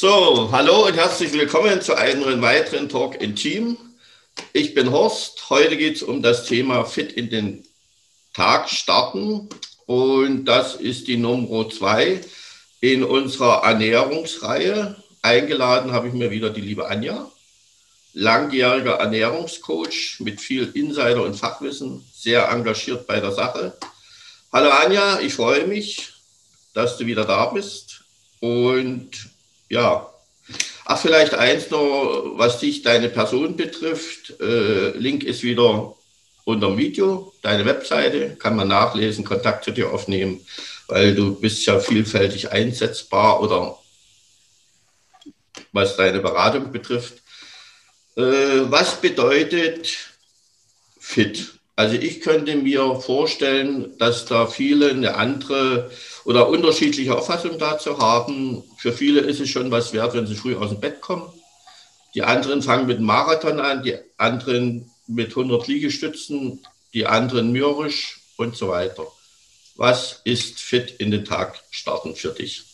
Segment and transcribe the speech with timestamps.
[0.00, 3.76] So, hallo und herzlich willkommen zu einem weiteren Talk in Team.
[4.54, 5.50] Ich bin Horst.
[5.50, 7.66] Heute geht es um das Thema Fit in den
[8.32, 9.50] Tag starten.
[9.84, 12.22] Und das ist die Nummer zwei
[12.80, 14.96] in unserer Ernährungsreihe.
[15.20, 17.30] Eingeladen habe ich mir wieder die liebe Anja,
[18.14, 23.76] langjähriger Ernährungscoach mit viel Insider- und Fachwissen, sehr engagiert bei der Sache.
[24.50, 26.10] Hallo Anja, ich freue mich,
[26.72, 28.00] dass du wieder da bist.
[28.40, 29.28] Und
[29.70, 30.12] ja,
[30.84, 34.38] ach, vielleicht eins noch, was dich, deine Person betrifft.
[34.40, 35.94] Äh, Link ist wieder
[36.44, 40.44] unter dem Video, deine Webseite, kann man nachlesen, Kontakt zu dir aufnehmen,
[40.88, 43.78] weil du bist ja vielfältig einsetzbar oder
[45.72, 47.22] was deine Beratung betrifft.
[48.16, 48.22] Äh,
[48.70, 49.96] was bedeutet
[50.98, 51.54] fit?
[51.76, 55.90] Also ich könnte mir vorstellen, dass da viele eine andere
[56.24, 58.62] oder unterschiedliche Auffassungen dazu haben.
[58.76, 61.32] Für viele ist es schon was wert, wenn sie früh aus dem Bett kommen.
[62.14, 68.56] Die anderen fangen mit Marathon an, die anderen mit 100 Liegestützen, die anderen mürrisch und
[68.56, 69.06] so weiter.
[69.76, 72.64] Was ist fit in den Tag starten für dich?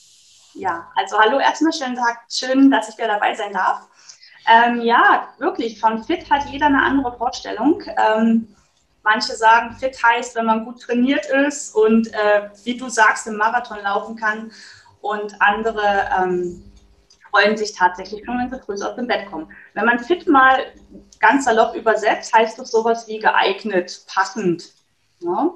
[0.55, 3.83] Ja, also hallo erstmal, schönen Tag, schön, dass ich wieder dabei sein darf.
[4.49, 7.83] Ähm, ja, wirklich, von fit hat jeder eine andere Vorstellung.
[7.99, 8.49] Ähm,
[9.07, 13.37] Manche sagen, fit heißt, wenn man gut trainiert ist und äh, wie du sagst, im
[13.37, 14.51] Marathon laufen kann.
[15.01, 16.73] Und andere ähm,
[17.31, 19.49] freuen sich tatsächlich schon, wenn sie früh aus dem Bett kommen.
[19.75, 20.59] Wenn man fit mal
[21.21, 24.73] ganz salopp übersetzt, heißt das sowas wie geeignet, passend.
[25.21, 25.53] Ja?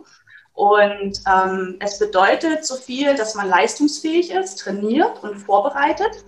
[0.52, 6.24] Und ähm, es bedeutet so viel, dass man leistungsfähig ist, trainiert und vorbereitet,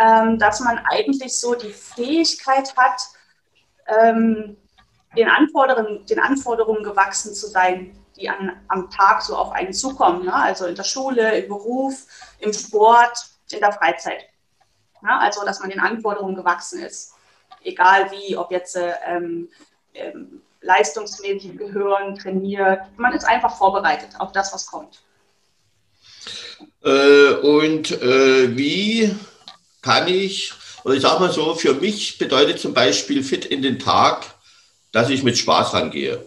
[0.00, 3.02] ähm, dass man eigentlich so die Fähigkeit hat,
[3.86, 4.56] ähm,
[5.16, 10.24] den Anforderungen, den Anforderungen gewachsen zu sein, die an, am Tag so auf einen zukommen.
[10.24, 10.34] Ne?
[10.34, 12.06] Also in der Schule, im Beruf,
[12.38, 14.24] im Sport, in der Freizeit.
[15.02, 15.18] Ne?
[15.18, 17.14] Also, dass man den Anforderungen gewachsen ist.
[17.62, 19.48] Egal wie, ob jetzt ähm,
[19.94, 22.80] ähm, leistungsmäßig gehören, trainiert.
[22.96, 25.02] Man ist einfach vorbereitet auf das, was kommt.
[26.82, 29.14] Äh, und äh, wie
[29.82, 30.52] kann ich,
[30.84, 34.33] oder ich sage mal so, für mich bedeutet zum Beispiel fit in den Tag,
[34.94, 36.24] dass ich mit Spaß rangehe.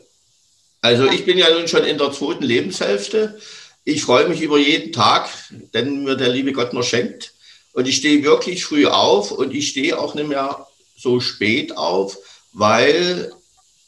[0.81, 3.39] Also ich bin ja nun schon in der zweiten Lebenshälfte.
[3.85, 5.29] Ich freue mich über jeden Tag,
[5.73, 7.33] den mir der liebe Gott noch schenkt.
[7.71, 10.67] Und ich stehe wirklich früh auf und ich stehe auch nicht mehr
[10.97, 12.17] so spät auf,
[12.51, 13.31] weil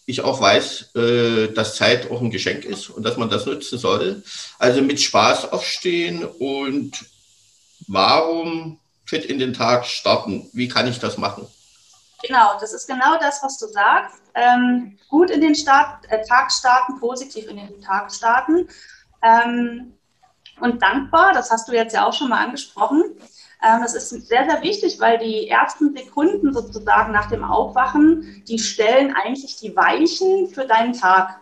[0.05, 3.77] ich auch weiß, äh, dass Zeit auch ein Geschenk ist und dass man das nutzen
[3.77, 4.23] soll.
[4.59, 6.93] Also mit Spaß aufstehen und
[7.85, 10.49] warum fit in den Tag starten?
[10.53, 11.47] Wie kann ich das machen?
[12.21, 14.21] Genau, das ist genau das, was du sagst.
[14.35, 18.67] Ähm, gut in den Start, äh, Tag starten, positiv in den Tag starten.
[19.21, 19.93] Ähm,
[20.59, 23.03] und dankbar, das hast du jetzt ja auch schon mal angesprochen.
[23.63, 28.59] Ähm, das ist sehr, sehr wichtig, weil die ersten Sekunden sozusagen nach dem Aufwachen, die
[28.59, 31.39] stellen eigentlich die Weichen für deinen Tag.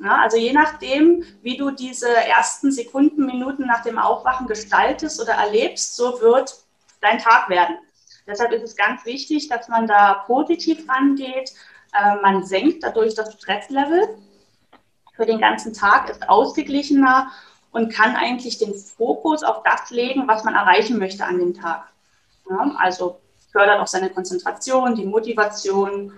[0.00, 5.32] Ja, also je nachdem, wie du diese ersten Sekunden, Minuten nach dem Aufwachen gestaltest oder
[5.32, 6.54] erlebst, so wird
[7.00, 7.78] dein Tag werden.
[8.28, 11.52] Deshalb ist es ganz wichtig, dass man da positiv rangeht.
[11.94, 14.06] Äh, man senkt dadurch das Stresslevel
[15.16, 17.32] für den ganzen Tag, ist ausgeglichener
[17.72, 21.90] und kann eigentlich den Fokus auf das legen, was man erreichen möchte an dem Tag.
[22.48, 26.12] Ja, also fördert auch seine Konzentration, die Motivation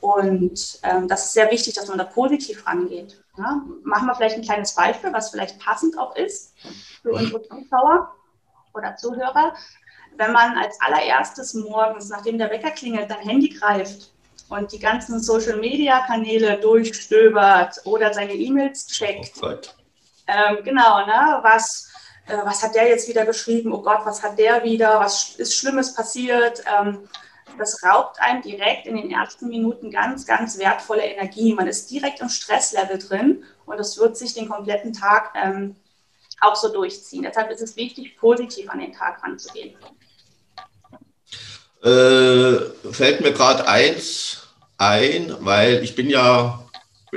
[0.00, 3.24] und ähm, das ist sehr wichtig, dass man da positiv rangeht.
[3.38, 6.54] Ja, machen wir vielleicht ein kleines Beispiel, was vielleicht passend auch ist
[7.00, 8.14] für unsere Zuschauer
[8.74, 9.54] oder Zuhörer
[10.16, 14.10] wenn man als allererstes morgens, nachdem der Wecker klingelt, sein Handy greift
[14.48, 19.32] und die ganzen Social-Media-Kanäle durchstöbert oder seine E-Mails checkt.
[19.42, 19.54] Oh
[20.26, 21.40] ähm, genau, ne?
[21.42, 21.90] Was,
[22.26, 23.72] äh, was hat der jetzt wieder geschrieben?
[23.72, 25.00] Oh Gott, was hat der wieder?
[25.00, 26.62] Was ist Schlimmes passiert?
[26.78, 27.08] Ähm,
[27.58, 31.54] das raubt einem direkt in den ersten Minuten ganz, ganz wertvolle Energie.
[31.54, 35.76] Man ist direkt im Stresslevel drin und es wird sich den kompletten Tag ähm,
[36.40, 37.22] auch so durchziehen.
[37.22, 39.74] Deshalb ist es wichtig, positiv an den Tag ranzugehen
[41.84, 42.60] äh,
[42.90, 44.38] fällt mir gerade eins
[44.78, 46.66] ein, weil ich bin ja,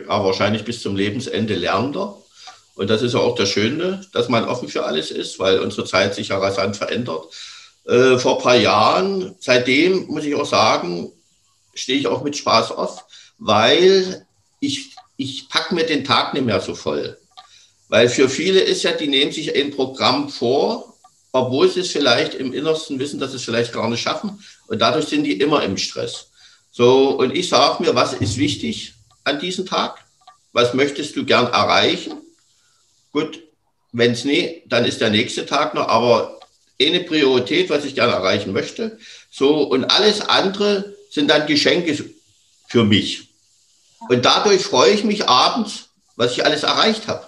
[0.05, 2.17] wahrscheinlich bis zum Lebensende Lernender.
[2.75, 5.87] Und das ist ja auch das Schöne, dass man offen für alles ist, weil unsere
[5.87, 7.25] Zeit sich ja rasant verändert.
[7.85, 11.11] Äh, vor ein paar Jahren, seitdem muss ich auch sagen,
[11.73, 13.05] stehe ich auch mit Spaß auf,
[13.39, 14.27] weil
[14.59, 17.17] ich, ich packe mir den Tag nicht mehr so voll.
[17.89, 20.97] Weil für viele ist ja, die nehmen sich ein Programm vor,
[21.31, 24.43] obwohl sie es vielleicht im Innersten wissen, dass sie es vielleicht gar nicht schaffen.
[24.67, 26.27] Und dadurch sind die immer im Stress.
[26.71, 28.93] So, und ich sage mir, was ist wichtig
[29.23, 30.03] an diesem Tag?
[30.53, 32.13] Was möchtest du gern erreichen?
[33.11, 33.43] Gut,
[33.91, 36.39] wenn es nie, dann ist der nächste Tag noch, aber
[36.81, 38.99] eine Priorität, was ich gerne erreichen möchte.
[39.31, 41.97] So, und alles andere sind dann Geschenke
[42.67, 43.29] für mich.
[44.09, 47.27] Und dadurch freue ich mich abends, was ich alles erreicht habe.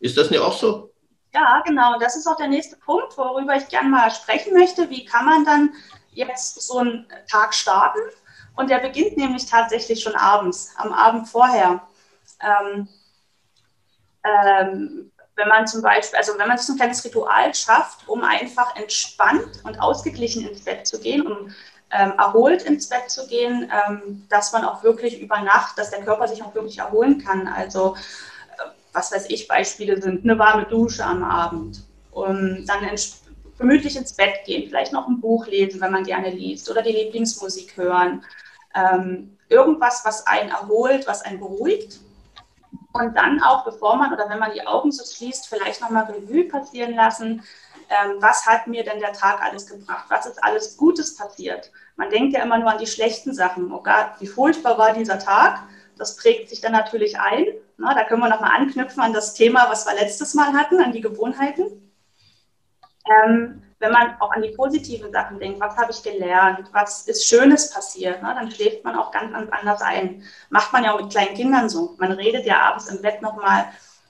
[0.00, 0.92] Ist das nicht auch so?
[1.34, 1.98] Ja, genau.
[1.98, 4.88] Das ist auch der nächste Punkt, worüber ich gerne mal sprechen möchte.
[4.90, 5.72] Wie kann man dann
[6.12, 8.00] jetzt so einen Tag starten?
[8.56, 11.86] Und der beginnt nämlich tatsächlich schon abends, am Abend vorher.
[12.40, 12.88] Ähm,
[14.24, 18.74] ähm, wenn man zum Beispiel, also wenn man sich ein kleines Ritual schafft, um einfach
[18.76, 21.54] entspannt und ausgeglichen ins Bett zu gehen, um
[21.90, 26.02] ähm, erholt ins Bett zu gehen, ähm, dass man auch wirklich über Nacht, dass der
[26.02, 27.46] Körper sich auch wirklich erholen kann.
[27.46, 27.96] Also
[28.96, 31.82] was weiß ich, Beispiele sind eine warme Dusche am Abend
[32.12, 32.88] und dann
[33.58, 36.92] gemütlich ins Bett gehen, vielleicht noch ein Buch lesen, wenn man gerne liest oder die
[36.92, 38.24] Lieblingsmusik hören.
[38.74, 42.00] Ähm, irgendwas, was einen erholt, was einen beruhigt.
[42.92, 46.44] Und dann auch, bevor man oder wenn man die Augen so schließt, vielleicht nochmal Revue
[46.44, 47.42] passieren lassen,
[47.90, 50.06] ähm, was hat mir denn der Tag alles gebracht?
[50.08, 51.70] Was ist alles Gutes passiert?
[51.96, 53.70] Man denkt ja immer nur an die schlechten Sachen.
[53.72, 55.60] Oh Gott, wie furchtbar war dieser Tag?
[55.96, 57.46] Das prägt sich dann natürlich ein.
[57.78, 60.92] Na, da können wir nochmal anknüpfen an das Thema, was wir letztes Mal hatten, an
[60.92, 61.92] die Gewohnheiten.
[63.08, 67.26] Ähm, wenn man auch an die positiven Sachen denkt, was habe ich gelernt, was ist
[67.26, 70.22] Schönes passiert, ne, dann schläft man auch ganz, ganz anders ein.
[70.48, 71.94] Macht man ja auch mit kleinen Kindern so.
[71.98, 73.66] Man redet ja abends im Bett nochmal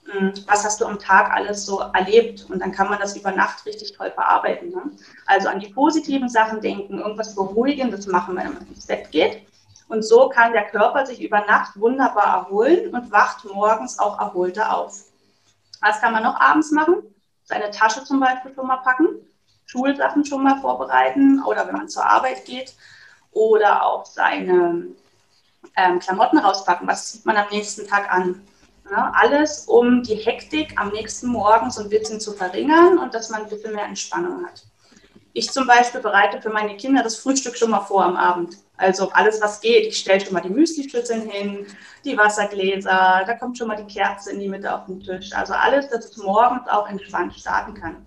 [0.09, 2.45] hm, was hast du am Tag alles so erlebt?
[2.49, 4.69] Und dann kann man das über Nacht richtig toll verarbeiten.
[4.69, 4.91] Ne?
[5.25, 9.41] Also an die positiven Sachen denken, irgendwas Beruhigendes machen, wenn man ins Bett geht.
[9.87, 14.77] Und so kann der Körper sich über Nacht wunderbar erholen und wacht morgens auch erholter
[14.77, 15.03] auf.
[15.81, 17.03] Was kann man noch abends machen?
[17.43, 19.07] Seine Tasche zum Beispiel schon mal packen,
[19.65, 22.75] Schulsachen schon mal vorbereiten oder wenn man zur Arbeit geht
[23.31, 24.87] oder auch seine
[25.77, 26.87] ähm, Klamotten rauspacken.
[26.87, 28.45] Was zieht man am nächsten Tag an?
[28.89, 33.29] Ja, alles, um die Hektik am nächsten Morgen so ein bisschen zu verringern und dass
[33.29, 34.63] man ein bisschen mehr Entspannung hat.
[35.33, 38.57] Ich zum Beispiel bereite für meine Kinder das Frühstück schon mal vor am Abend.
[38.77, 39.87] Also alles, was geht.
[39.87, 41.65] Ich stelle schon mal die Müslischüsseln hin,
[42.05, 45.33] die Wassergläser, da kommt schon mal die Kerze in die Mitte auf den Tisch.
[45.33, 48.05] Also alles, dass es morgens auch entspannt starten kann.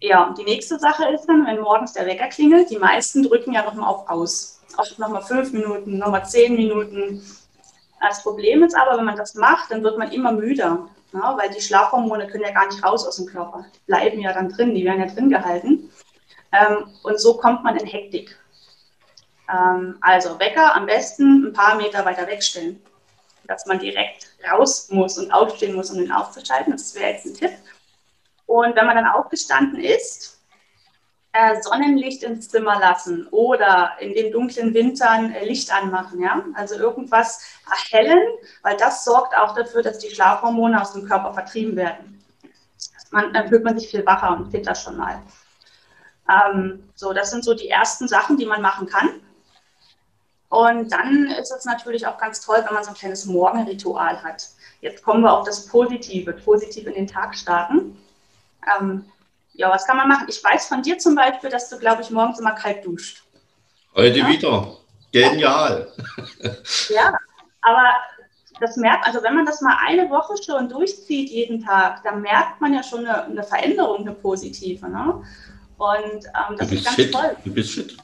[0.00, 3.52] Ja, und die nächste Sache ist dann, wenn morgens der Wecker klingelt, die meisten drücken
[3.52, 4.60] ja nochmal auf Aus.
[4.76, 7.22] Auch nochmal fünf Minuten, nochmal zehn Minuten.
[8.00, 11.34] Das Problem ist aber, wenn man das macht, dann wird man immer müder, ne?
[11.36, 14.50] weil die Schlafhormone können ja gar nicht raus aus dem Körper, die bleiben ja dann
[14.50, 15.90] drin, die werden ja drin gehalten.
[16.52, 18.38] Ähm, und so kommt man in Hektik.
[19.50, 22.82] Ähm, also Wecker am besten ein paar Meter weiter wegstellen,
[23.46, 26.72] dass man direkt raus muss und aufstehen muss, um den aufzuschalten.
[26.72, 27.52] Das wäre jetzt ein Tipp.
[28.46, 30.38] Und wenn man dann aufgestanden ist,
[31.32, 36.42] äh, Sonnenlicht ins Zimmer lassen oder in den dunklen Wintern äh, Licht anmachen, ja.
[36.54, 38.26] Also irgendwas erhellen,
[38.62, 42.24] weil das sorgt auch dafür, dass die Schlafhormone aus dem Körper vertrieben werden.
[43.10, 45.22] Man, dann fühlt man sich viel wacher und das schon mal.
[46.28, 49.20] Ähm, so, das sind so die ersten Sachen, die man machen kann.
[50.50, 54.48] Und dann ist es natürlich auch ganz toll, wenn man so ein kleines Morgenritual hat.
[54.80, 57.98] Jetzt kommen wir auf das Positive, positiv in den Tag starten.
[58.78, 59.04] Ähm,
[59.52, 60.26] ja, was kann man machen?
[60.28, 63.24] Ich weiß von dir zum Beispiel, dass du, glaube ich, morgens immer kalt duscht.
[63.94, 64.28] Heute ja?
[64.28, 64.76] wieder.
[65.12, 65.92] Genial.
[66.90, 67.18] Ja,
[67.62, 67.88] aber
[68.60, 72.60] das merkt, also wenn man das mal eine Woche schon durchzieht, jeden Tag, dann merkt
[72.60, 74.88] man ja schon eine, eine Veränderung, eine positive.
[74.88, 75.22] Ne?
[75.78, 77.12] Und ähm, das ist ganz fit.
[77.12, 77.36] toll.
[77.44, 77.96] Du bist fit.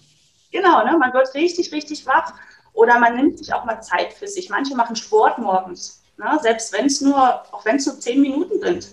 [0.55, 0.97] Genau, ne?
[0.97, 2.33] man wird richtig, richtig wach.
[2.75, 4.51] Oder man nimmt sich auch mal Zeit für sich.
[4.51, 6.39] Manche machen Sport morgens, ne?
[6.41, 8.87] selbst wenn es nur, auch wenn es nur zehn Minuten sind.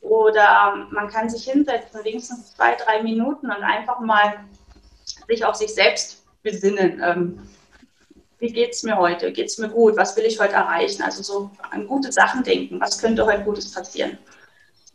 [0.00, 4.40] Oder man kann sich hinsetzen, wenigstens zwei, drei Minuten und einfach mal
[5.28, 7.02] sich auf sich selbst besinnen.
[7.04, 7.48] Ähm,
[8.38, 9.30] wie geht es mir heute?
[9.30, 9.98] Geht es mir gut?
[9.98, 11.02] Was will ich heute erreichen?
[11.02, 12.80] Also so an gute Sachen denken.
[12.80, 14.16] Was könnte heute Gutes passieren?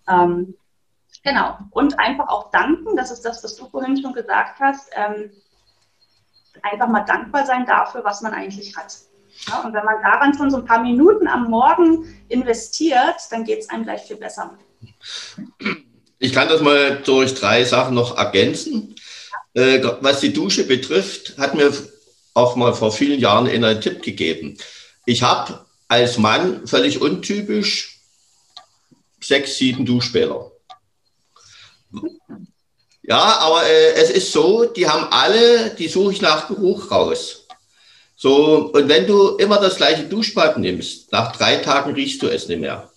[0.08, 0.56] Ähm,
[1.24, 1.58] genau.
[1.70, 2.96] Und einfach auch danken.
[2.96, 4.90] Das ist das, was du vorhin schon gesagt hast.
[4.96, 5.32] Ähm,
[6.64, 8.98] einfach mal dankbar sein dafür, was man eigentlich hat.
[9.48, 13.60] Ja, und wenn man daran schon so ein paar Minuten am Morgen investiert, dann geht
[13.60, 14.58] es einem gleich viel besser.
[16.18, 18.96] Ich kann das mal durch drei Sachen noch ergänzen.
[19.54, 21.72] Äh, was die Dusche betrifft, hat mir
[22.34, 24.58] auch mal vor vielen Jahren einen Tipp gegeben.
[25.06, 28.00] Ich habe als Mann völlig untypisch
[29.22, 30.52] sechs, sieben Duschbäder.
[33.04, 37.46] Ja, aber äh, es ist so, die haben alle, die suche ich nach Geruch raus.
[38.16, 42.48] So, und wenn du immer das gleiche Duschbad nimmst, nach drei Tagen riechst du es
[42.48, 42.90] nicht mehr.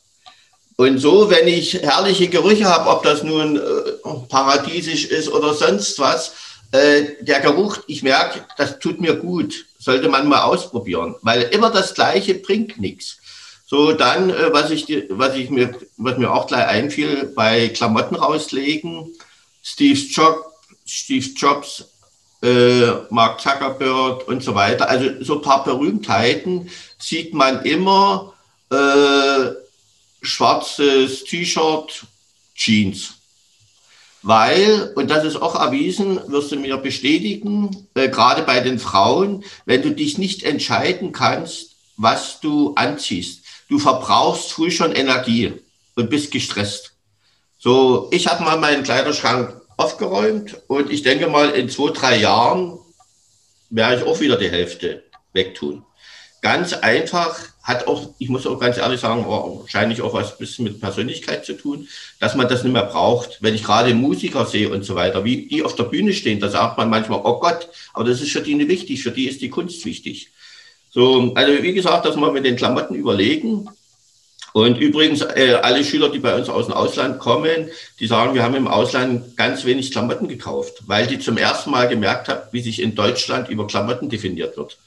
[0.77, 3.61] Und so, wenn ich herrliche Gerüche habe, ob das nun äh,
[4.29, 6.33] paradiesisch ist oder sonst was,
[6.73, 9.67] äh, der Geruch, ich merke, das tut mir gut.
[9.79, 13.19] Sollte man mal ausprobieren, weil immer das Gleiche bringt nichts.
[13.67, 18.17] So, dann, äh, was, ich, was, ich mir, was mir auch gleich einfiel, bei Klamotten
[18.17, 19.15] rauslegen,
[19.63, 20.45] Steve Jobs,
[20.85, 21.85] Steve Jobs
[22.43, 24.89] äh, Mark Zuckerberg und so weiter.
[24.89, 28.35] Also so ein paar Berühmtheiten sieht man immer
[28.71, 29.53] äh,
[30.23, 32.05] schwarzes T-Shirt,
[32.55, 33.15] Jeans.
[34.23, 39.45] Weil, und das ist auch erwiesen, wirst du mir bestätigen, äh, gerade bei den Frauen,
[39.65, 45.53] wenn du dich nicht entscheiden kannst, was du anziehst, du verbrauchst früh schon Energie
[45.97, 46.92] und bist gestresst.
[47.65, 52.77] So, ich habe mal meinen Kleiderschrank aufgeräumt und ich denke mal, in zwei, drei Jahren
[53.71, 55.85] werde ich auch wieder die Hälfte wegtun.
[56.41, 60.81] Ganz einfach hat auch, ich muss auch ganz ehrlich sagen, wahrscheinlich auch was bisschen mit
[60.81, 61.87] Persönlichkeit zu tun,
[62.19, 63.39] dass man das nicht mehr braucht.
[63.43, 66.49] Wenn ich gerade Musiker sehe und so weiter, wie die auf der Bühne stehen, da
[66.49, 69.41] sagt man manchmal, oh Gott, aber das ist für die nicht wichtig, für die ist
[69.41, 70.33] die Kunst wichtig.
[70.91, 73.69] So, also wie gesagt, dass wir mit den Klamotten überlegen,
[74.53, 78.43] und übrigens, äh, alle Schüler, die bei uns aus dem Ausland kommen, die sagen, wir
[78.43, 82.61] haben im Ausland ganz wenig Klamotten gekauft, weil die zum ersten Mal gemerkt haben, wie
[82.61, 84.79] sich in Deutschland über Klamotten definiert wird.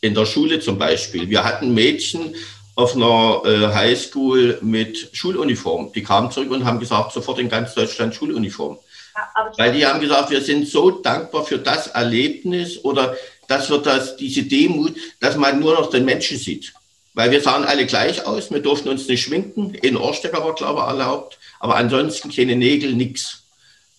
[0.00, 1.30] In der Schule zum Beispiel.
[1.30, 2.34] Wir hatten Mädchen
[2.74, 5.92] auf einer äh, Highschool mit Schuluniform.
[5.92, 8.78] Die kamen zurück und haben gesagt, sofort in ganz Deutschland Schuluniform.
[9.14, 13.14] Ja, weil die haben gesagt, wir sind so dankbar für das Erlebnis oder
[13.46, 16.72] das wird das, diese Demut, dass man nur noch den Menschen sieht.
[17.14, 20.80] Weil wir sahen alle gleich aus, wir durften uns nicht schminken, in Ohrstecker war glaube
[20.80, 23.44] ich erlaubt, aber ansonsten keine Nägel, nichts.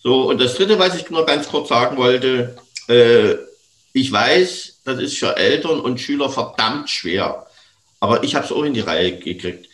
[0.02, 2.56] So, und das Dritte, was ich noch ganz kurz sagen wollte,
[2.88, 3.34] äh,
[3.94, 7.46] ich weiß, das ist für Eltern und Schüler verdammt schwer,
[8.00, 9.68] aber ich habe es auch in die Reihe gekriegt.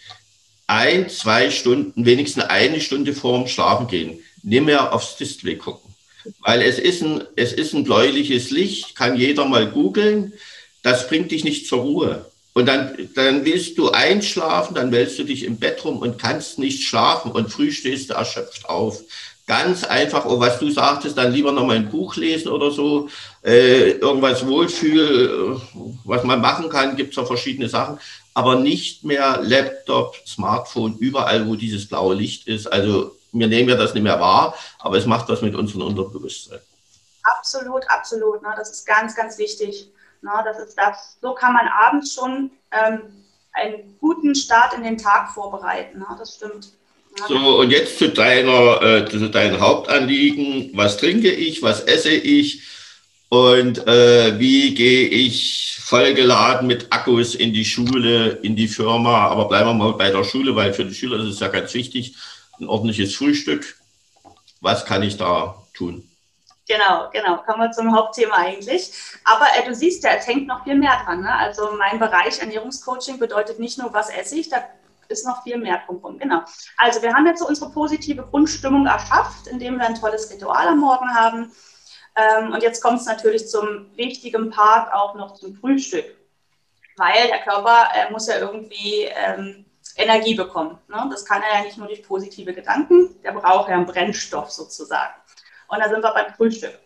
[0.69, 5.93] Ein, zwei Stunden, wenigstens eine Stunde vorm Schlafen gehen, nicht mehr aufs Display gucken.
[6.41, 10.33] Weil es ist ein, es ist ein bläuliches Licht, kann jeder mal googeln,
[10.83, 12.32] das bringt dich nicht zur Ruhe.
[12.55, 16.59] Und dann, dann willst du einschlafen, dann wälzt du dich im Bett rum und kannst
[16.59, 19.01] nicht schlafen und früh stehst du erschöpft auf.
[19.47, 23.09] Ganz einfach, oh, was du sagtest, dann lieber noch mal ein Buch lesen oder so,
[23.43, 25.61] äh, irgendwas Wohlfühl,
[26.05, 27.99] was man machen kann, gibt es ja verschiedene Sachen,
[28.35, 32.67] aber nicht mehr Laptop, Smartphone, überall, wo dieses blaue Licht ist.
[32.67, 36.61] Also wir nehmen ja das nicht mehr wahr, aber es macht das mit unserem Unterbewusstsein.
[37.23, 38.43] Absolut, absolut.
[38.43, 38.49] Ne?
[38.57, 39.89] Das ist ganz, ganz wichtig.
[40.23, 41.19] Na, das ist das.
[41.21, 43.01] So kann man abends schon ähm,
[43.53, 46.05] einen guten Start in den Tag vorbereiten.
[46.09, 46.69] Na, das stimmt.
[47.19, 47.27] Ja.
[47.27, 50.71] So, und jetzt zu deiner, äh, zu deinem Hauptanliegen.
[50.75, 51.63] Was trinke ich?
[51.63, 52.63] Was esse ich?
[53.29, 59.27] Und äh, wie gehe ich vollgeladen mit Akkus in die Schule, in die Firma?
[59.29, 61.75] Aber bleiben wir mal bei der Schule, weil für die Schüler ist es ja ganz
[61.75, 62.15] wichtig.
[62.61, 63.77] Ein ordentliches Frühstück.
[64.61, 66.09] Was kann ich da tun?
[66.69, 67.39] Genau, genau.
[67.39, 68.93] Kommen wir zum Hauptthema eigentlich.
[69.25, 71.23] Aber äh, du siehst ja, es hängt noch viel mehr dran.
[71.23, 71.35] Ne?
[71.35, 74.65] Also mein Bereich Ernährungscoaching bedeutet nicht nur, was esse ich, da
[75.09, 76.19] ist noch viel mehr drumherum.
[76.19, 76.43] Genau.
[76.77, 80.79] Also wir haben jetzt so unsere positive Grundstimmung erschafft, indem wir ein tolles Ritual am
[80.79, 81.53] Morgen haben.
[82.15, 86.17] Ähm, und jetzt kommt es natürlich zum wichtigen Part auch noch zum Frühstück.
[86.97, 89.65] Weil der Körper äh, muss ja irgendwie ähm,
[89.97, 90.79] Energie bekommen.
[90.89, 91.09] Ne?
[91.11, 95.15] Das kann er ja nicht nur durch positive Gedanken, der braucht ja einen Brennstoff sozusagen.
[95.73, 96.79] Und da sind wir beim Frühstück.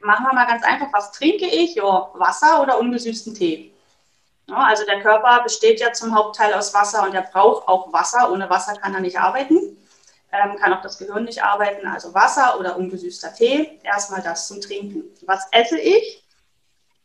[0.00, 1.76] Machen wir mal ganz einfach, was trinke ich?
[1.76, 3.72] Ja, Wasser oder ungesüßten Tee?
[4.48, 8.32] Ja, also der Körper besteht ja zum Hauptteil aus Wasser und er braucht auch Wasser.
[8.32, 9.76] Ohne Wasser kann er nicht arbeiten,
[10.32, 11.86] ähm, kann auch das Gehirn nicht arbeiten.
[11.86, 15.04] Also Wasser oder ungesüßter Tee, erstmal das zum Trinken.
[15.26, 16.24] Was esse ich?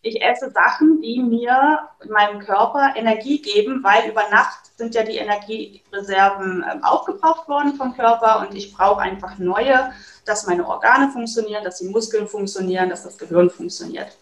[0.05, 5.17] Ich esse Sachen, die mir meinem Körper Energie geben, weil über Nacht sind ja die
[5.17, 9.91] Energiereserven äh, aufgebraucht worden vom Körper und ich brauche einfach neue
[10.25, 14.17] dass meine Organe funktionieren, dass die Muskeln funktionieren, dass das Gehirn funktioniert.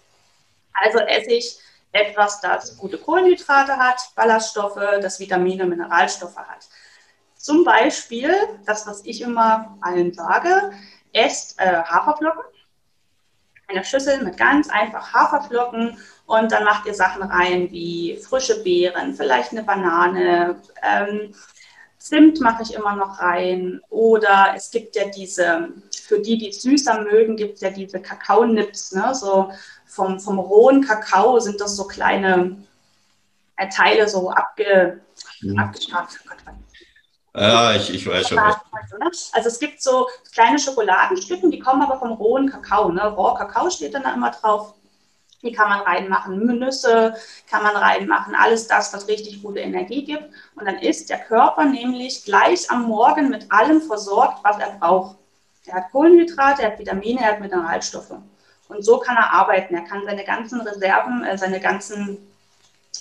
[0.74, 1.58] Also esse ich
[1.92, 6.68] etwas, das gute Kohlenhydrate hat, Ballaststoffe, das Vitamine, Mineralstoffe hat.
[7.38, 8.34] Zum Beispiel,
[8.66, 10.72] das, was ich immer allen sage,
[11.14, 12.44] esst äh, Haferflocken.
[13.68, 19.14] Eine Schüssel mit ganz einfach Haferflocken und dann macht ihr Sachen rein wie frische Beeren,
[19.14, 21.34] vielleicht eine Banane, ähm,
[22.04, 23.80] Zimt mache ich immer noch rein.
[23.90, 25.70] Oder es gibt ja diese,
[26.06, 28.92] für die, die es süßer mögen, gibt es ja diese Kakaonips.
[28.92, 29.16] Ne?
[29.16, 29.54] So
[29.86, 32.58] vom, vom rohen Kakao sind das so kleine
[33.56, 35.00] äh, Teile, so abge,
[35.40, 35.58] mhm.
[35.58, 36.10] abgestrahlt.
[37.36, 38.40] Ja, ich, ich weiß schon.
[38.40, 42.92] Also es gibt so kleine Schokoladenstücken, die kommen aber vom rohen Kakao.
[42.92, 43.02] Ne?
[43.02, 44.76] Roher Kakao steht dann da immer drauf.
[45.42, 46.60] Die kann man reinmachen.
[46.60, 47.16] Nüsse
[47.50, 48.36] kann man reinmachen.
[48.36, 50.24] Alles das, was richtig gute Energie gibt.
[50.56, 55.18] Und dann ist der Körper nämlich gleich am Morgen mit allem versorgt, was er braucht.
[55.66, 58.14] Er hat Kohlenhydrate, er hat Vitamine, er hat Mineralstoffe.
[58.70, 59.76] Und so kann er arbeiten.
[59.76, 62.20] Er kann seine ganzen Reserven, äh, seine ganzen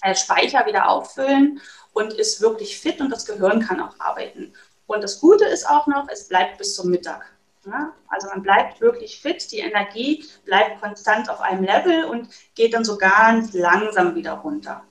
[0.00, 1.60] äh, Speicher wieder auffüllen
[1.92, 4.52] und ist wirklich fit und das Gehirn kann auch arbeiten.
[4.86, 7.24] Und das Gute ist auch noch, es bleibt bis zum Mittag.
[7.64, 12.74] Ja, also man bleibt wirklich fit, die Energie bleibt konstant auf einem Level und geht
[12.74, 14.82] dann so ganz langsam wieder runter.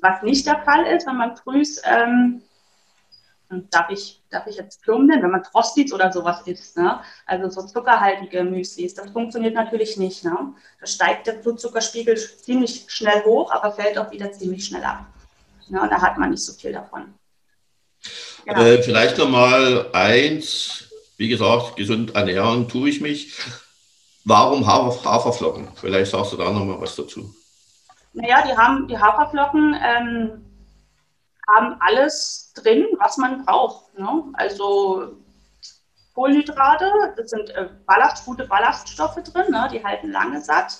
[0.00, 2.42] Was nicht der Fall ist, wenn man früh, ähm,
[3.70, 7.00] darf, ich, darf ich jetzt Klum nennen, wenn man Frosties oder sowas isst, ne?
[7.26, 10.24] also so zuckerhaltige Müslis, das funktioniert natürlich nicht.
[10.24, 10.54] Ne?
[10.80, 15.04] Da steigt der Blutzuckerspiegel ziemlich schnell hoch, aber fällt auch wieder ziemlich schnell ab.
[15.70, 15.80] Ne?
[15.82, 17.14] Und da hat man nicht so viel davon.
[18.44, 18.60] Genau.
[18.60, 20.84] Äh, vielleicht nochmal eins,
[21.16, 23.34] wie gesagt, gesund ernähren tue ich mich.
[24.24, 25.68] Warum Haferflocken?
[25.76, 27.34] Vielleicht sagst du da nochmal was dazu.
[28.12, 30.44] Naja, die haben die Haferflocken ähm,
[31.48, 33.98] haben alles drin, was man braucht.
[33.98, 34.24] Ne?
[34.34, 35.16] Also
[36.14, 39.68] Kohlenhydrate, das sind äh, Ballast, gute Ballaststoffe drin, ne?
[39.72, 40.78] die halten lange satt.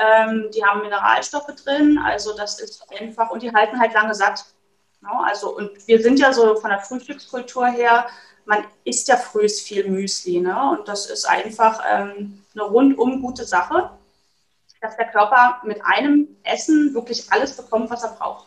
[0.00, 4.46] Ähm, die haben Mineralstoffe drin, also das ist einfach, und die halten halt lange satt.
[5.02, 5.10] Ne?
[5.24, 8.06] Also, und wir sind ja so von der Frühstückskultur her,
[8.46, 10.40] man isst ja frühst viel Müsli.
[10.40, 10.70] Ne?
[10.70, 13.90] Und das ist einfach ähm, eine rundum gute Sache,
[14.80, 18.46] dass der Körper mit einem Essen wirklich alles bekommt, was er braucht.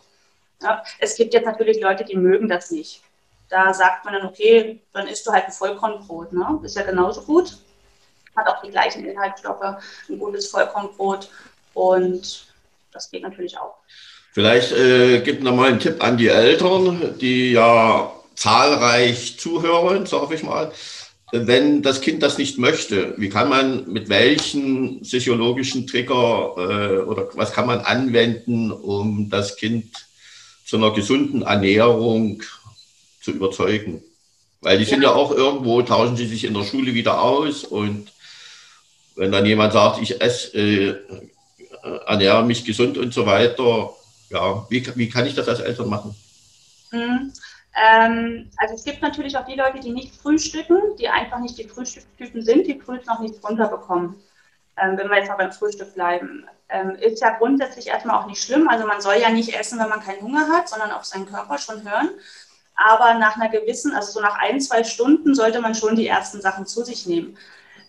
[0.62, 0.84] Ja?
[1.00, 3.04] Es gibt jetzt natürlich Leute, die mögen das nicht.
[3.50, 6.34] Da sagt man dann, okay, dann isst du halt ein Vollkornbrot.
[6.34, 6.60] Ne?
[6.64, 7.58] Ist ja genauso gut.
[8.36, 9.62] Hat auch die gleichen Inhaltsstoffe,
[10.10, 11.30] ein gutes Vollkornbrot.
[11.74, 12.46] Und
[12.92, 13.76] das geht natürlich auch.
[14.34, 20.36] Vielleicht äh, gibt noch mal einen Tipp an die Eltern, die ja zahlreich zuhören, sage
[20.36, 20.72] ich mal.
[21.32, 27.30] Wenn das Kind das nicht möchte, wie kann man mit welchen psychologischen Trigger äh, oder
[27.34, 29.92] was kann man anwenden, um das Kind
[30.66, 32.44] zu einer gesunden Ernährung
[33.22, 34.04] zu überzeugen?
[34.62, 37.64] Weil die sind ja, ja auch irgendwo, tauschen sie sich in der Schule wieder aus
[37.64, 38.13] und
[39.16, 40.96] wenn dann jemand sagt, ich esse, äh,
[42.06, 43.92] ernähre mich gesund und so weiter,
[44.30, 46.16] ja, wie, wie kann ich das als Eltern machen?
[46.92, 47.34] Mhm.
[47.76, 51.68] Ähm, also es gibt natürlich auch die Leute, die nicht frühstücken, die einfach nicht die
[51.68, 54.16] Frühstückstypen sind, die früh noch nichts runterbekommen.
[54.78, 56.46] Ähm, wenn wir jetzt mal beim Frühstück bleiben.
[56.70, 58.68] Ähm, ist ja grundsätzlich erstmal auch nicht schlimm.
[58.68, 61.58] Also man soll ja nicht essen, wenn man keinen Hunger hat, sondern auf seinen Körper
[61.58, 62.10] schon hören.
[62.76, 66.42] Aber nach einer gewissen, also so nach ein, zwei Stunden sollte man schon die ersten
[66.42, 67.38] Sachen zu sich nehmen.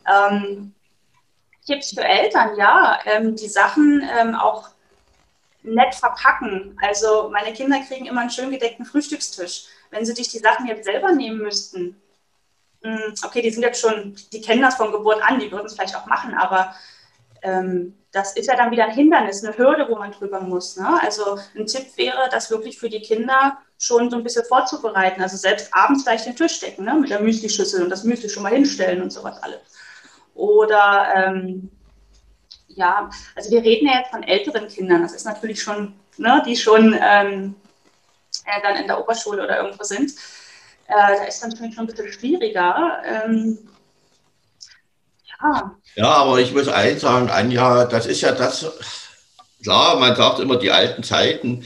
[0.07, 0.75] Ähm,
[1.67, 4.69] Tipps für Eltern, ja, ähm, die Sachen ähm, auch
[5.63, 6.77] nett verpacken.
[6.83, 9.65] Also meine Kinder kriegen immer einen schön gedeckten Frühstückstisch.
[9.91, 12.01] Wenn sie dich die Sachen jetzt selber nehmen müssten,
[12.83, 15.75] hm, okay, die sind jetzt schon, die kennen das von Geburt an, die würden es
[15.75, 16.75] vielleicht auch machen, aber
[17.43, 20.77] ähm, das ist ja dann wieder ein Hindernis, eine Hürde, wo man drüber muss.
[20.77, 21.01] Ne?
[21.03, 25.21] Also ein Tipp wäre, das wirklich für die Kinder schon so ein bisschen vorzubereiten.
[25.21, 26.95] Also selbst abends gleich den Tisch decken ne?
[26.95, 29.61] mit der Müslischüssel und das Müsli schon mal hinstellen und sowas alles.
[30.35, 31.71] Oder ähm,
[32.69, 35.03] ja, also wir reden ja jetzt von älteren Kindern.
[35.03, 37.55] Das ist natürlich schon, ne, die schon ähm,
[38.45, 40.11] äh, dann in der Oberschule oder irgendwo sind.
[40.87, 43.03] Äh, da ist dann natürlich schon ein bisschen schwieriger.
[43.05, 43.59] Ähm,
[45.43, 45.77] ja.
[45.95, 48.67] ja, aber ich muss eins sagen, Anja, das ist ja das,
[49.63, 51.65] klar, man sagt immer die alten Zeiten.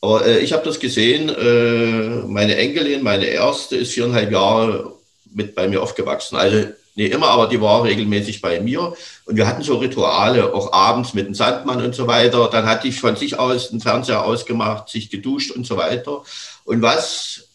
[0.00, 4.92] Aber äh, ich habe das gesehen, äh, meine Enkelin, meine erste, ist viereinhalb Jahre
[5.32, 6.36] mit bei mir aufgewachsen.
[6.36, 8.94] Also Nee, immer, aber die war regelmäßig bei mir.
[9.26, 12.48] Und wir hatten so Rituale, auch abends mit dem Sandmann und so weiter.
[12.50, 16.22] Dann hatte ich von sich aus den Fernseher ausgemacht, sich geduscht und so weiter.
[16.64, 17.48] Und was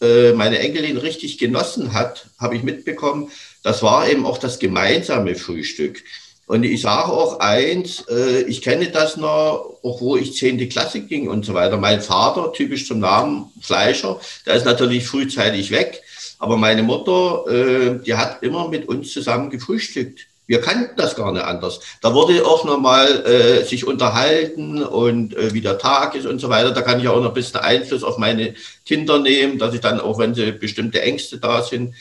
[0.00, 3.30] äh, meine Enkelin richtig genossen hat, habe ich mitbekommen,
[3.62, 6.02] das war eben auch das gemeinsame Frühstück.
[6.46, 11.02] Und ich sage auch eins, äh, ich kenne das noch, auch wo ich zehnte Klasse
[11.02, 11.76] ging und so weiter.
[11.76, 16.02] Mein Vater, typisch zum Namen Fleischer, der ist natürlich frühzeitig weg.
[16.42, 20.26] Aber meine Mutter, äh, die hat immer mit uns zusammen gefrühstückt.
[20.48, 21.78] Wir kannten das gar nicht anders.
[22.00, 26.48] Da wurde auch nochmal äh, sich unterhalten und äh, wie der Tag ist und so
[26.48, 26.72] weiter.
[26.72, 30.00] Da kann ich auch noch ein bisschen Einfluss auf meine Kinder nehmen, dass ich dann,
[30.00, 31.94] auch wenn sie bestimmte Ängste da sind,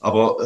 [0.00, 0.36] aber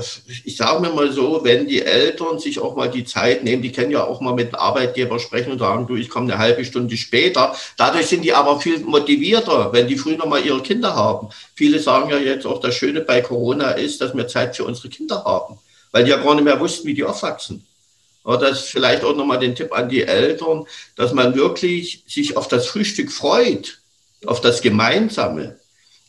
[0.45, 3.71] ich sage mir mal so, wenn die Eltern sich auch mal die Zeit nehmen, die
[3.71, 6.65] können ja auch mal mit dem Arbeitgeber sprechen und sagen, du, ich komme eine halbe
[6.65, 7.55] Stunde später.
[7.77, 11.29] Dadurch sind die aber viel motivierter, wenn die früh noch mal ihre Kinder haben.
[11.55, 14.89] Viele sagen ja jetzt auch, das Schöne bei Corona ist, dass wir Zeit für unsere
[14.89, 15.59] Kinder haben,
[15.91, 17.67] weil die ja gar nicht mehr wussten, wie die aufwachsen.
[18.25, 22.37] Aber das ist vielleicht auch nochmal den Tipp an die Eltern, dass man wirklich sich
[22.39, 23.81] auf das Frühstück freut,
[24.25, 25.59] auf das Gemeinsame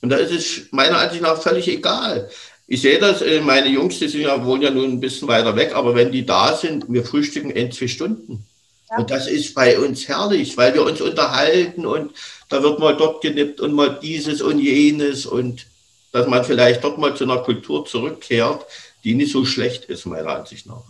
[0.01, 2.29] Und da ist es meiner Ansicht nach völlig egal.
[2.73, 5.55] Ich sehe das, äh, meine Jungs, die sind ja, wohnen ja nun ein bisschen weiter
[5.55, 8.47] weg, aber wenn die da sind, wir frühstücken in zwei Stunden.
[8.89, 8.97] Ja.
[8.97, 12.15] Und das ist bei uns herrlich, weil wir uns unterhalten und
[12.49, 15.67] da wird mal dort genippt und mal dieses und jenes und
[16.13, 18.65] dass man vielleicht dort mal zu einer Kultur zurückkehrt,
[19.03, 20.81] die nicht so schlecht ist, meiner Ansicht nach.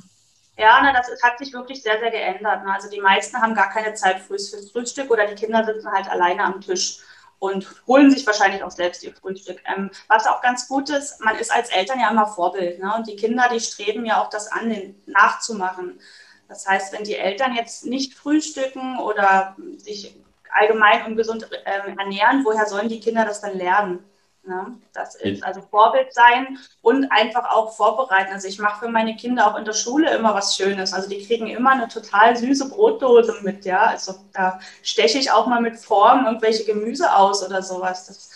[0.58, 2.63] Ja, na, das hat sich wirklich sehr, sehr geändert.
[2.63, 2.74] Ne?
[2.74, 6.46] Also die meisten haben gar keine Zeit fürs Frühstück oder die Kinder sitzen halt alleine
[6.46, 7.00] am Tisch
[7.44, 9.62] und holen sich wahrscheinlich auch selbst ihr Frühstück.
[9.66, 12.82] Ähm, was auch ganz gut ist, man ist als Eltern ja immer Vorbild.
[12.82, 12.94] Ne?
[12.96, 16.00] Und die Kinder, die streben ja auch das an, den nachzumachen.
[16.48, 20.16] Das heißt, wenn die Eltern jetzt nicht frühstücken oder sich
[20.52, 24.06] allgemein ungesund äh, ernähren, woher sollen die Kinder das dann lernen?
[24.46, 24.78] Ne?
[24.92, 28.34] Das ist also Vorbild sein und einfach auch vorbereiten.
[28.34, 30.92] Also ich mache für meine Kinder auch in der Schule immer was Schönes.
[30.92, 33.84] Also die kriegen immer eine total süße Brotdose mit, ja.
[33.86, 38.08] Also da steche ich auch mal mit Form irgendwelche Gemüse aus oder sowas.
[38.08, 38.32] Das,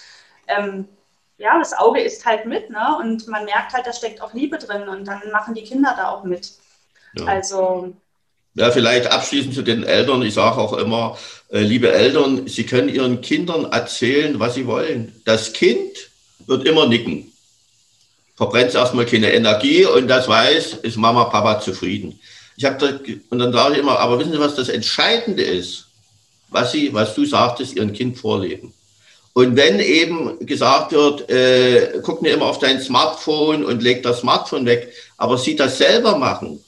[0.48, 0.88] ähm,
[1.38, 2.98] ja, das Auge ist halt mit, ne?
[3.00, 6.10] Und man merkt halt, da steckt auch Liebe drin und dann machen die Kinder da
[6.12, 6.54] auch mit.
[7.15, 7.26] Ja.
[7.26, 7.93] Also
[8.58, 10.22] ja, vielleicht abschließend zu den Eltern.
[10.24, 11.17] Ich sage auch immer,
[11.52, 15.13] äh, liebe Eltern, Sie können Ihren Kindern erzählen, was Sie wollen.
[15.26, 16.10] Das Kind
[16.48, 17.32] wird immer nicken.
[18.36, 22.20] Verbrennt erstmal keine Energie und das weiß, ist Mama, Papa zufrieden.
[22.56, 25.86] Ich habe da, und dann sage ich immer, aber wissen Sie, was das Entscheidende ist?
[26.50, 28.74] Was Sie, was du sagtest, Ihren Kind vorleben.
[29.34, 34.22] Und wenn eben gesagt wird, äh, guck nicht immer auf dein Smartphone und leg das
[34.22, 36.63] Smartphone weg, aber sie das selber machen,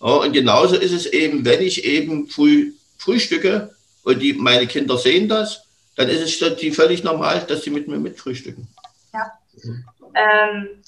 [0.00, 4.96] ja, und genauso ist es eben, wenn ich eben früh frühstücke und die, meine Kinder
[4.98, 5.62] sehen das,
[5.96, 8.68] dann ist es für die völlig normal, dass sie mit mir mitfrühstücken.
[9.12, 9.32] Ja.
[10.14, 10.82] Ähm,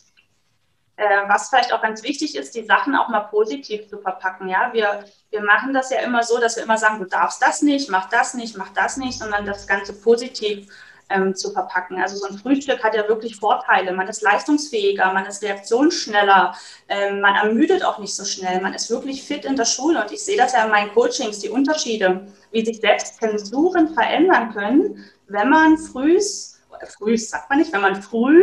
[0.97, 4.49] äh, was vielleicht auch ganz wichtig ist, die Sachen auch mal positiv zu verpacken.
[4.49, 7.63] Ja, wir, wir machen das ja immer so, dass wir immer sagen, du darfst das
[7.63, 10.67] nicht, mach das nicht, mach das nicht, sondern das Ganze positiv
[11.11, 12.01] ähm, zu verpacken.
[12.01, 13.93] Also so ein Frühstück hat ja wirklich Vorteile.
[13.93, 16.55] Man ist leistungsfähiger, man ist reaktionsschneller,
[16.89, 20.03] ähm, man ermüdet auch nicht so schnell, man ist wirklich fit in der Schule.
[20.03, 24.53] Und ich sehe das ja in meinen Coachings, die Unterschiede, wie sich selbst Zensuren verändern
[24.53, 26.61] können, wenn man frühs,
[26.99, 28.43] frühs sagt man nicht, wenn man früh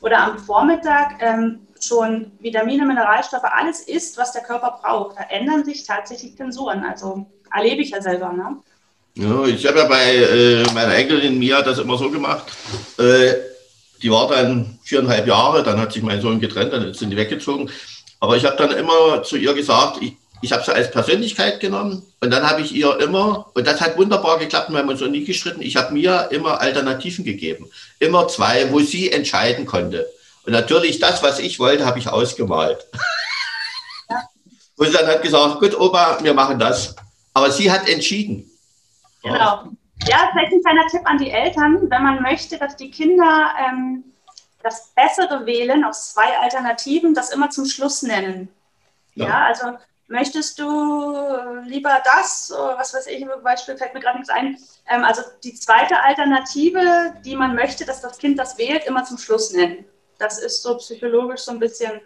[0.00, 5.18] oder am Vormittag ähm, schon Vitamine, Mineralstoffe, alles isst, was der Körper braucht.
[5.18, 6.84] Da ändern sich tatsächlich Zensuren.
[6.84, 8.32] Also erlebe ich ja selber.
[8.32, 8.60] Ne?
[9.16, 12.52] Ja, ich habe ja bei äh, meiner Enkelin Mia das immer so gemacht.
[12.98, 13.32] Äh,
[14.02, 17.70] die war dann viereinhalb Jahre, dann hat sich mein Sohn getrennt, dann sind die weggezogen.
[18.20, 22.02] Aber ich habe dann immer zu ihr gesagt, ich, ich habe sie als Persönlichkeit genommen
[22.20, 25.08] und dann habe ich ihr immer, und das hat wunderbar geklappt, wir haben uns noch
[25.08, 27.70] nie gestritten, ich habe mir immer Alternativen gegeben.
[27.98, 30.06] Immer zwei, wo sie entscheiden konnte.
[30.44, 32.86] Und natürlich das, was ich wollte, habe ich ausgemalt.
[34.10, 34.22] Ja.
[34.76, 36.94] Und dann hat gesagt, gut, Opa, wir machen das.
[37.32, 38.50] Aber sie hat entschieden.
[39.22, 39.70] Genau.
[40.08, 44.04] Ja, vielleicht ein kleiner Tipp an die Eltern, wenn man möchte, dass die Kinder ähm,
[44.62, 48.48] das Bessere wählen aus zwei Alternativen, das immer zum Schluss nennen.
[49.14, 51.16] Ja, ja also möchtest du
[51.64, 54.56] lieber das, was weiß ich, Beispiel fällt mir gerade nichts ein.
[54.88, 59.18] Ähm, also die zweite Alternative, die man möchte, dass das Kind das wählt, immer zum
[59.18, 59.84] Schluss nennen.
[60.18, 62.00] Das ist so psychologisch so ein bisschen.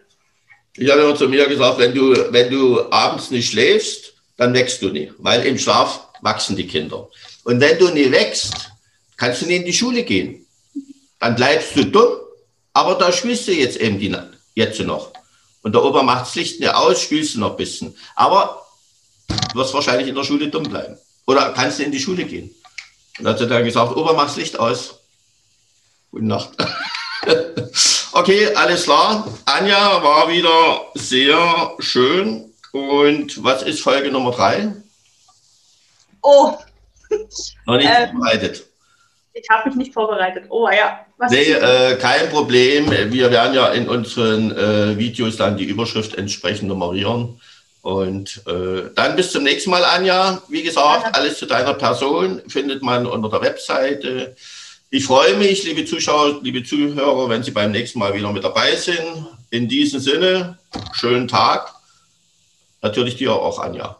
[0.76, 4.80] Ich habe immer zu mir gesagt, wenn du, wenn du abends nicht schläfst, dann wächst
[4.82, 7.08] du nicht, weil im Schlaf wachsen die Kinder.
[7.44, 8.70] Und wenn du nie wächst,
[9.16, 10.46] kannst du nicht in die Schule gehen.
[11.18, 12.16] Dann bleibst du dumm,
[12.72, 14.16] aber da spielst du jetzt eben die,
[14.54, 15.12] jetzt noch.
[15.62, 17.96] Und der Opa macht das Licht nicht aus, spielst du noch ein bisschen.
[18.14, 18.66] Aber
[19.28, 20.96] du wirst wahrscheinlich in der Schule dumm bleiben.
[21.26, 22.54] Oder kannst du in die Schule gehen.
[23.18, 25.00] Und dann hat er dann gesagt, Opa, mach das Licht aus.
[26.10, 26.50] Gute Nacht.
[28.12, 29.28] okay, alles klar.
[29.44, 32.52] Anja war wieder sehr schön.
[32.72, 34.72] Und was ist Folge Nummer drei?
[36.22, 36.56] Oh.
[37.66, 38.66] Noch nicht ähm, vorbereitet.
[39.32, 40.44] Ich habe mich nicht vorbereitet.
[40.48, 41.06] Oh ja.
[41.18, 42.90] Was nee, äh, kein Problem.
[42.90, 47.40] Wir werden ja in unseren äh, Videos dann die Überschrift entsprechend nummerieren.
[47.82, 50.42] Und äh, dann bis zum nächsten Mal, Anja.
[50.48, 51.10] Wie gesagt, ja.
[51.12, 54.36] alles zu deiner Person findet man unter der Webseite.
[54.90, 58.74] Ich freue mich, liebe Zuschauer, liebe Zuhörer, wenn Sie beim nächsten Mal wieder mit dabei
[58.74, 59.28] sind.
[59.50, 60.58] In diesem Sinne,
[60.92, 61.72] schönen Tag.
[62.82, 63.99] Natürlich dir auch, Anja.